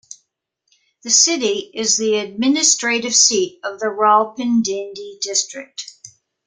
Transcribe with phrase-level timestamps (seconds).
[1.03, 5.93] The city is the administrative seat of the Rawalpindi District.